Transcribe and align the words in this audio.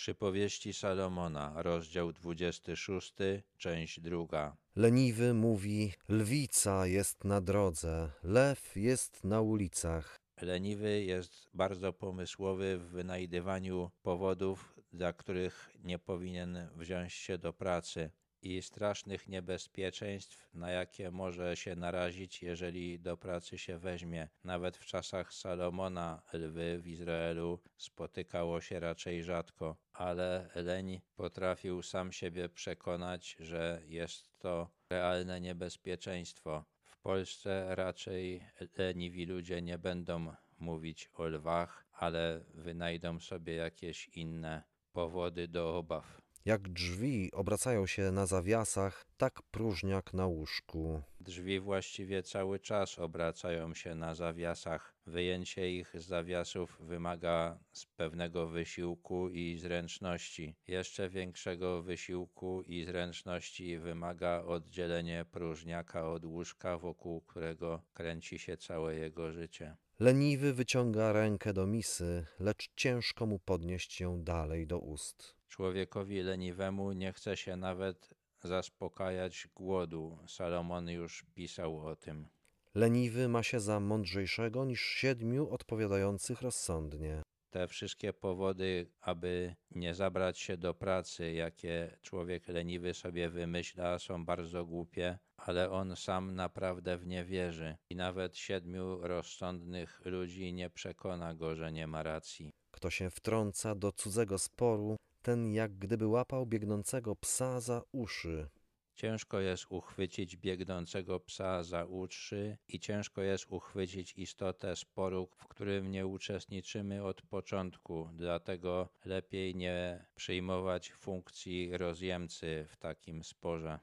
Przypowieści 0.00 0.72
Salomona, 0.72 1.62
rozdział 1.62 2.12
26, 2.12 3.14
część 3.56 4.00
druga. 4.00 4.56
Leniwy 4.76 5.34
mówi: 5.34 5.92
Lwica 6.08 6.86
jest 6.86 7.24
na 7.24 7.40
drodze, 7.40 8.12
lew 8.22 8.76
jest 8.76 9.24
na 9.24 9.40
ulicach. 9.40 10.20
Leniwy 10.40 11.02
jest 11.02 11.50
bardzo 11.54 11.92
pomysłowy 11.92 12.78
w 12.78 12.82
wynajdywaniu 12.82 13.90
powodów, 14.02 14.74
dla 14.92 15.12
których 15.12 15.70
nie 15.84 15.98
powinien 15.98 16.68
wziąć 16.76 17.12
się 17.12 17.38
do 17.38 17.52
pracy 17.52 18.10
i 18.42 18.62
strasznych 18.62 19.28
niebezpieczeństw, 19.28 20.48
na 20.54 20.70
jakie 20.70 21.10
może 21.10 21.56
się 21.56 21.76
narazić, 21.76 22.42
jeżeli 22.42 23.00
do 23.00 23.16
pracy 23.16 23.58
się 23.58 23.78
weźmie. 23.78 24.28
Nawet 24.44 24.76
w 24.76 24.86
czasach 24.86 25.34
Salomona 25.34 26.22
lwy 26.32 26.78
w 26.78 26.88
Izraelu 26.88 27.60
spotykało 27.76 28.60
się 28.60 28.80
raczej 28.80 29.24
rzadko, 29.24 29.76
ale 29.92 30.50
leń 30.54 31.00
potrafił 31.16 31.82
sam 31.82 32.12
siebie 32.12 32.48
przekonać, 32.48 33.36
że 33.40 33.82
jest 33.86 34.38
to 34.38 34.70
realne 34.90 35.40
niebezpieczeństwo. 35.40 36.64
W 36.84 36.98
Polsce 36.98 37.74
raczej 37.74 38.44
leniwi 38.78 39.26
ludzie 39.26 39.62
nie 39.62 39.78
będą 39.78 40.34
mówić 40.58 41.10
o 41.14 41.26
lwach, 41.26 41.84
ale 41.92 42.40
wynajdą 42.54 43.20
sobie 43.20 43.54
jakieś 43.54 44.08
inne 44.08 44.62
powody 44.92 45.48
do 45.48 45.76
obaw. 45.76 46.20
Jak 46.44 46.68
drzwi 46.68 47.32
obracają 47.32 47.86
się 47.86 48.12
na 48.12 48.26
zawiasach, 48.26 49.04
tak 49.16 49.42
próżniak 49.42 50.14
na 50.14 50.26
łóżku. 50.26 51.02
Drzwi 51.20 51.60
właściwie 51.60 52.22
cały 52.22 52.58
czas 52.58 52.98
obracają 52.98 53.74
się 53.74 53.94
na 53.94 54.14
zawiasach. 54.14 54.94
Wyjęcie 55.06 55.70
ich 55.70 55.92
z 55.94 56.06
zawiasów 56.06 56.78
wymaga 56.80 57.58
z 57.72 57.86
pewnego 57.86 58.46
wysiłku 58.46 59.28
i 59.28 59.58
zręczności. 59.58 60.54
Jeszcze 60.68 61.08
większego 61.08 61.82
wysiłku 61.82 62.62
i 62.62 62.84
zręczności 62.84 63.78
wymaga 63.78 64.42
oddzielenie 64.42 65.24
próżniaka 65.30 66.08
od 66.08 66.24
łóżka, 66.24 66.78
wokół 66.78 67.20
którego 67.20 67.82
kręci 67.94 68.38
się 68.38 68.56
całe 68.56 68.94
jego 68.94 69.32
życie. 69.32 69.76
Leniwy 70.00 70.52
wyciąga 70.52 71.12
rękę 71.12 71.52
do 71.52 71.66
misy, 71.66 72.26
lecz 72.38 72.68
ciężko 72.76 73.26
mu 73.26 73.38
podnieść 73.38 74.00
ją 74.00 74.22
dalej 74.24 74.66
do 74.66 74.78
ust. 74.78 75.36
Człowiekowi 75.48 76.22
leniwemu 76.22 76.92
nie 76.92 77.12
chce 77.12 77.36
się 77.36 77.56
nawet 77.56 78.14
zaspokajać 78.42 79.48
głodu. 79.54 80.18
Salomon 80.28 80.88
już 80.88 81.24
pisał 81.34 81.86
o 81.86 81.96
tym. 81.96 82.28
Leniwy 82.74 83.28
ma 83.28 83.42
się 83.42 83.60
za 83.60 83.80
mądrzejszego 83.80 84.64
niż 84.64 84.80
siedmiu 84.80 85.50
odpowiadających 85.50 86.42
rozsądnie. 86.42 87.22
Te 87.50 87.68
wszystkie 87.68 88.12
powody, 88.12 88.90
aby 89.00 89.54
nie 89.70 89.94
zabrać 89.94 90.38
się 90.38 90.56
do 90.56 90.74
pracy, 90.74 91.32
jakie 91.32 91.98
człowiek 92.02 92.48
leniwy 92.48 92.94
sobie 92.94 93.30
wymyśla, 93.30 93.98
są 93.98 94.24
bardzo 94.24 94.66
głupie, 94.66 95.18
ale 95.46 95.70
on 95.70 95.96
sam 95.96 96.34
naprawdę 96.34 96.98
w 96.98 97.06
nie 97.06 97.24
wierzy. 97.24 97.76
I 97.90 97.96
nawet 97.96 98.36
siedmiu 98.36 98.98
rozsądnych 99.00 100.00
ludzi 100.04 100.52
nie 100.52 100.70
przekona 100.70 101.34
go, 101.34 101.56
że 101.56 101.72
nie 101.72 101.86
ma 101.86 102.02
racji. 102.02 102.52
Kto 102.70 102.90
się 102.90 103.10
wtrąca 103.10 103.74
do 103.74 103.92
cudzego 103.92 104.38
sporu, 104.38 104.96
ten 105.22 105.52
jak 105.52 105.78
gdyby 105.78 106.06
łapał 106.06 106.46
biegnącego 106.46 107.16
psa 107.16 107.60
za 107.60 107.82
uszy. 107.92 108.48
Ciężko 108.94 109.40
jest 109.40 109.66
uchwycić 109.68 110.36
biegnącego 110.36 111.20
psa 111.20 111.62
za 111.62 111.84
uszy 111.84 112.58
i 112.68 112.80
ciężko 112.80 113.22
jest 113.22 113.46
uchwycić 113.48 114.12
istotę 114.16 114.76
sporu, 114.76 115.28
w 115.36 115.48
którym 115.48 115.90
nie 115.90 116.06
uczestniczymy 116.06 117.04
od 117.04 117.22
początku, 117.22 118.08
dlatego 118.12 118.88
lepiej 119.04 119.54
nie 119.54 120.06
przyjmować 120.14 120.92
funkcji 120.92 121.76
rozjemcy 121.76 122.66
w 122.68 122.76
takim 122.76 123.24
sporze. 123.24 123.78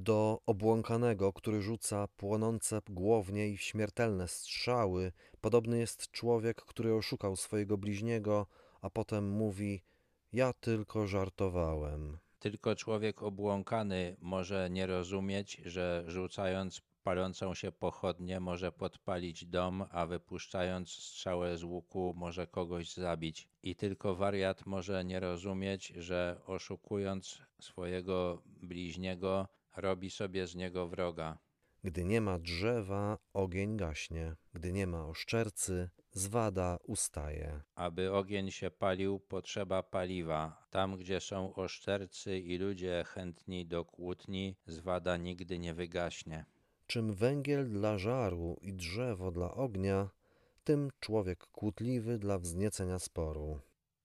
Do 0.00 0.40
obłąkanego, 0.46 1.32
który 1.32 1.62
rzuca 1.62 2.08
płonące 2.08 2.80
głownie 2.90 3.48
i 3.48 3.58
śmiertelne 3.58 4.28
strzały, 4.28 5.12
podobny 5.40 5.78
jest 5.78 6.10
człowiek, 6.10 6.62
który 6.62 6.94
oszukał 6.94 7.36
swojego 7.36 7.78
bliźniego, 7.78 8.46
a 8.82 8.90
potem 8.90 9.30
mówi: 9.30 9.82
Ja 10.32 10.52
tylko 10.52 11.06
żartowałem. 11.06 12.18
Tylko 12.38 12.76
człowiek 12.76 13.22
obłąkany 13.22 14.16
może 14.20 14.70
nie 14.70 14.86
rozumieć, 14.86 15.60
że 15.64 16.04
rzucając 16.06 16.82
palącą 17.02 17.54
się 17.54 17.72
pochodnię 17.72 18.40
może 18.40 18.72
podpalić 18.72 19.46
dom, 19.46 19.84
a 19.90 20.06
wypuszczając 20.06 20.90
strzałę 20.90 21.56
z 21.56 21.64
łuku 21.64 22.14
może 22.16 22.46
kogoś 22.46 22.94
zabić. 22.94 23.48
I 23.62 23.76
tylko 23.76 24.14
wariat 24.14 24.66
może 24.66 25.04
nie 25.04 25.20
rozumieć, 25.20 25.86
że 25.96 26.40
oszukując 26.46 27.42
swojego 27.60 28.42
bliźniego 28.46 29.48
robi 29.80 30.10
sobie 30.10 30.46
z 30.46 30.54
niego 30.54 30.88
wroga. 30.88 31.38
Gdy 31.84 32.04
nie 32.04 32.20
ma 32.20 32.38
drzewa, 32.38 33.18
ogień 33.32 33.76
gaśnie. 33.76 34.36
Gdy 34.52 34.72
nie 34.72 34.86
ma 34.86 35.06
oszczercy, 35.06 35.90
zwada 36.12 36.78
ustaje. 36.82 37.60
Aby 37.74 38.12
ogień 38.12 38.50
się 38.50 38.70
palił, 38.70 39.20
potrzeba 39.20 39.82
paliwa. 39.82 40.66
Tam, 40.70 40.96
gdzie 40.96 41.20
są 41.20 41.54
oszczercy 41.54 42.38
i 42.38 42.58
ludzie 42.58 43.04
chętni 43.06 43.66
do 43.66 43.84
kłótni, 43.84 44.56
zwada 44.66 45.16
nigdy 45.16 45.58
nie 45.58 45.74
wygaśnie. 45.74 46.44
Czym 46.86 47.14
węgiel 47.14 47.70
dla 47.70 47.98
żaru 47.98 48.56
i 48.62 48.74
drzewo 48.74 49.30
dla 49.30 49.54
ognia, 49.54 50.10
tym 50.64 50.90
człowiek 51.00 51.46
kłótliwy 51.46 52.18
dla 52.18 52.38
wzniecenia 52.38 52.98
sporu. 52.98 53.60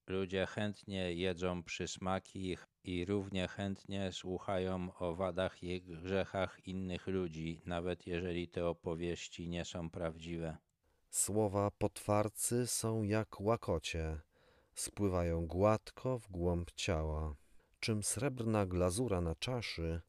Ludzie 0.07 0.45
chętnie 0.45 1.13
jedzą 1.13 1.63
przysmaki 1.63 2.57
i 2.83 3.05
równie 3.05 3.47
chętnie 3.47 4.11
słuchają 4.11 4.93
o 4.99 5.15
wadach 5.15 5.63
i 5.63 5.81
grzechach 5.81 6.67
innych 6.67 7.07
ludzi, 7.07 7.61
nawet 7.65 8.07
jeżeli 8.07 8.47
te 8.47 8.67
opowieści 8.67 9.49
nie 9.49 9.65
są 9.65 9.89
prawdziwe. 9.89 10.57
Słowa 11.09 11.71
potwarcy 11.71 12.67
są 12.67 13.03
jak 13.03 13.41
łakocie, 13.41 14.19
spływają 14.75 15.47
gładko 15.47 16.19
w 16.19 16.31
głąb 16.31 16.71
ciała. 16.71 17.35
Czym 17.79 18.03
srebrna 18.03 18.65
glazura 18.65 19.21
na 19.21 19.35
czaszy, 19.35 20.01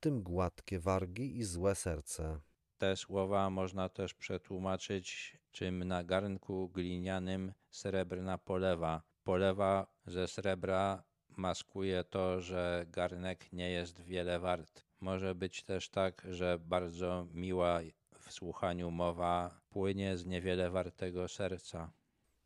tym 0.00 0.22
gładkie 0.22 0.80
wargi 0.80 1.38
i 1.38 1.44
złe 1.44 1.74
serce. 1.74 2.40
Te 2.78 2.96
słowa 2.96 3.50
można 3.50 3.88
też 3.88 4.14
przetłumaczyć, 4.14 5.36
czym 5.52 5.84
na 5.84 6.04
garnku 6.04 6.68
glinianym 6.68 7.52
srebrna 7.70 8.38
polewa. 8.38 9.02
Polewa 9.24 9.86
ze 10.06 10.28
srebra 10.28 11.02
maskuje 11.40 12.04
to, 12.04 12.40
że 12.40 12.86
garnek 12.88 13.52
nie 13.52 13.70
jest 13.70 14.00
wiele 14.00 14.38
wart. 14.38 14.84
Może 15.00 15.34
być 15.34 15.62
też 15.62 15.88
tak, 15.88 16.26
że 16.30 16.58
bardzo 16.58 17.26
miła 17.34 17.80
w 18.18 18.32
słuchaniu 18.32 18.90
mowa 18.90 19.60
płynie 19.70 20.16
z 20.16 20.26
niewiele 20.26 20.70
wartego 20.70 21.28
serca. 21.28 21.92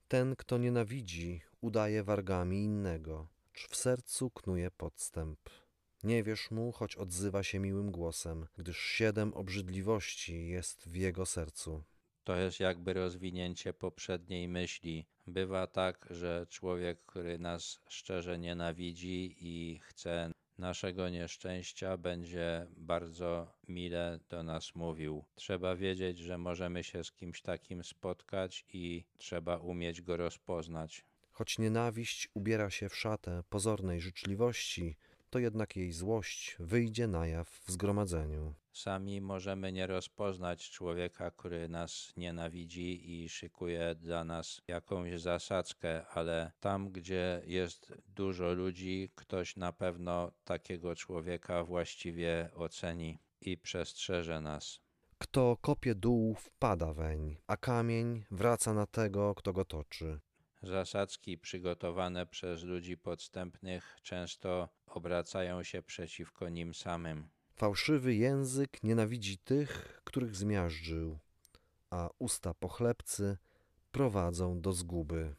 Ten, 0.09 0.37
kto 0.37 0.59
nienawidzi, 0.59 1.41
udaje 1.61 2.05
wargami 2.05 2.65
innego, 2.65 3.29
cz 3.55 3.69
w 3.71 3.77
sercu 3.77 4.31
knuje 4.31 4.71
podstęp. 4.71 5.41
Nie 6.05 6.23
wierz 6.23 6.51
mu, 6.51 6.73
choć 6.73 6.97
odzywa 6.97 7.43
się 7.43 7.59
miłym 7.59 7.91
głosem, 7.91 8.47
gdyż 8.59 8.79
siedem 8.79 9.35
obrzydliwości 9.35 10.49
jest 10.49 10.89
w 10.89 10.95
jego 10.95 11.27
sercu. 11.27 11.83
To 12.25 12.37
jest 12.37 12.61
jakby 12.61 12.93
rozwinięcie 12.93 13.73
poprzedniej 13.73 14.49
myśli. 14.49 15.07
Bywa 15.27 15.67
tak, 15.67 16.07
że 16.11 16.47
człowiek, 16.51 17.05
który 17.07 17.39
nas 17.39 17.81
szczerze 17.89 18.39
nienawidzi 18.39 19.37
i 19.41 19.81
chce 19.83 20.31
naszego 20.59 21.09
nieszczęścia, 21.09 21.97
będzie 21.97 22.67
bardzo 22.77 23.53
mile 23.69 24.19
do 24.29 24.43
nas 24.43 24.75
mówił. 24.75 25.25
Trzeba 25.35 25.77
wiedzieć, 25.77 26.19
że 26.19 26.39
możemy 26.39 26.85
się 26.85 27.05
z 27.05 27.13
kimś 27.13 27.43
takim 27.43 27.85
spotkać 27.85 28.65
i 28.73 29.05
trzeba 29.19 29.57
umieć 29.57 30.03
go 30.03 30.17
rozpoznać. 30.17 31.05
Choć 31.31 31.59
nienawiść 31.59 32.29
ubiera 32.35 32.71
się 32.71 32.89
w 32.89 32.97
szatę 32.97 33.43
pozornej 33.49 34.01
życzliwości, 34.01 34.97
to 35.35 35.39
jednak 35.39 35.77
jej 35.77 35.93
złość 35.93 36.57
wyjdzie 36.59 37.07
na 37.07 37.27
jaw 37.27 37.49
w 37.49 37.71
zgromadzeniu. 37.71 38.55
Sami 38.73 39.21
możemy 39.21 39.73
nie 39.73 39.87
rozpoznać 39.87 40.71
człowieka, 40.71 41.31
który 41.31 41.69
nas 41.69 42.13
nienawidzi 42.17 43.23
i 43.23 43.29
szykuje 43.29 43.95
dla 43.95 44.25
nas 44.25 44.61
jakąś 44.69 45.21
zasadzkę, 45.21 46.07
ale 46.07 46.53
tam, 46.61 46.91
gdzie 46.91 47.43
jest 47.47 47.95
dużo 48.07 48.53
ludzi, 48.53 49.11
ktoś 49.15 49.57
na 49.57 49.73
pewno 49.73 50.33
takiego 50.45 50.97
człowieka 50.97 51.65
właściwie 51.65 52.51
oceni 52.55 53.19
i 53.41 53.59
przestrzeże 53.59 54.41
nas. 54.41 54.81
Kto 55.19 55.57
kopie 55.61 55.95
dół, 55.95 56.35
wpada 56.35 56.93
weń, 56.93 57.37
a 57.47 57.57
kamień 57.57 58.25
wraca 58.31 58.75
na 58.75 58.87
tego, 58.87 59.35
kto 59.35 59.53
go 59.53 59.65
toczy. 59.65 60.21
Zasadzki 60.67 61.39
przygotowane 61.39 62.27
przez 62.27 62.63
ludzi 62.63 62.97
podstępnych 62.97 63.97
często 64.03 64.69
obracają 64.97 65.63
się 65.63 65.83
przeciwko 65.83 66.49
nim 66.49 66.75
samym. 66.75 67.29
Fałszywy 67.57 68.15
język 68.15 68.83
nienawidzi 68.83 69.39
tych, 69.39 70.01
których 70.05 70.37
zmiażdżył, 70.37 71.19
a 71.91 72.11
usta 72.19 72.55
pochlebcy 72.55 73.39
prowadzą 73.93 74.61
do 74.61 74.73
zguby. 74.73 75.35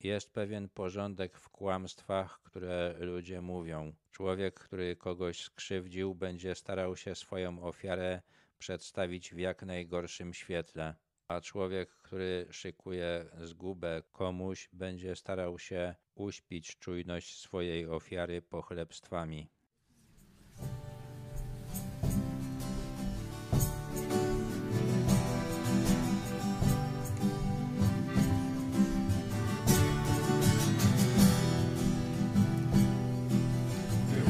Jest 0.00 0.32
pewien 0.32 0.68
porządek 0.68 1.38
w 1.38 1.48
kłamstwach, 1.48 2.40
które 2.42 2.94
ludzie 3.00 3.40
mówią. 3.40 3.94
Człowiek, 4.10 4.60
który 4.60 4.96
kogoś 4.96 5.44
skrzywdził, 5.44 6.14
będzie 6.14 6.54
starał 6.54 6.96
się 6.96 7.14
swoją 7.14 7.62
ofiarę 7.62 8.22
przedstawić 8.58 9.34
w 9.34 9.38
jak 9.38 9.62
najgorszym 9.62 10.34
świetle, 10.34 10.94
a 11.32 11.40
człowiek, 11.40 11.90
który 11.90 12.46
szykuje 12.50 13.24
zgubę 13.40 14.02
komuś, 14.12 14.68
będzie 14.72 15.16
starał 15.16 15.58
się 15.58 15.94
uśpić 16.14 16.78
czujność 16.78 17.38
swojej 17.38 17.86
ofiary 17.86 18.42
pochlebstwami. 18.42 19.48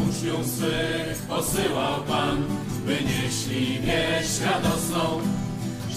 Uczniów 0.08 0.46
swych 0.46 1.22
posyłał 1.28 2.04
Pan, 2.04 2.44
by 2.86 2.98
nieśli 3.04 3.80
wieść 3.80 4.40
radosną, 4.40 5.20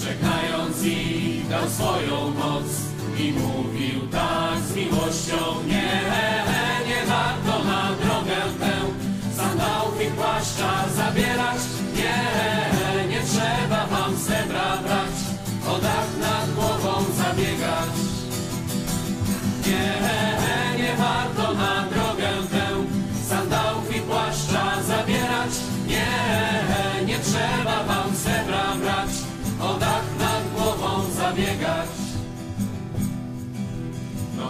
żegnając 0.06 0.84
ich 0.84 1.48
dał 1.50 1.70
swoją 1.70 2.32
moc 2.32 2.66
i 3.20 3.32
mówił 3.32 4.08
tak 4.12 4.60
z 4.60 4.76
miłością. 4.76 5.36
Nie 5.68 6.35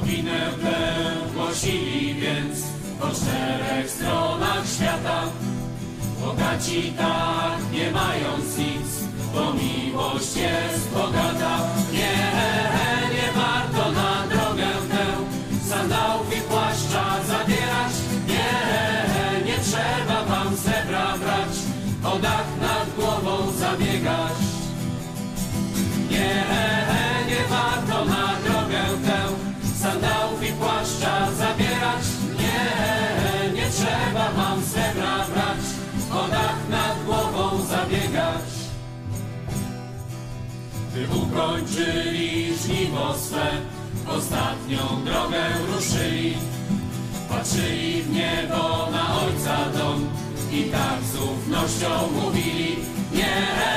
Nowinę 0.06 0.50
tę 0.62 0.78
głosili 1.34 2.14
więc 2.14 2.64
po 3.00 3.08
czterech 3.08 3.90
stronach 3.90 4.64
świata. 4.76 5.24
Bogaci 6.22 6.94
tak, 6.98 7.60
nie 7.74 7.92
mając 7.92 8.58
nic, 8.58 8.90
bo 9.34 9.54
miłość 9.54 10.36
jest 10.36 10.90
bogata. 10.94 11.58
Nie, 11.92 12.18
nie 13.16 13.28
warto 13.36 13.92
na 13.92 14.28
drogę 14.28 14.68
tę 14.92 15.06
sandałów 15.70 16.38
i 16.38 16.42
płaszcza 16.42 17.24
zabierać. 17.28 17.94
Nie, 18.28 19.46
nie 19.46 19.58
trzeba 19.58 20.26
wam 20.26 20.58
srebra 20.58 21.18
brać, 21.18 21.56
o 22.04 22.20
dach 22.20 22.48
nad 22.62 22.96
głową 22.96 23.52
zabiegać. 23.52 24.38
Nie 26.12 26.85
ukończyli 41.14 42.58
żniwo 42.58 43.16
swe, 43.18 43.48
ostatnią 44.08 45.04
drogę 45.06 45.44
ruszyli. 45.76 46.38
Patrzyli 47.30 48.02
w 48.04 48.12
niebo 48.12 48.88
na 48.92 49.16
Ojca 49.16 49.70
dom 49.78 50.10
i 50.52 50.64
tak 50.64 51.00
z 51.04 51.16
ufnością 51.16 51.90
mówili 52.12 52.76
Nie, 53.14 53.75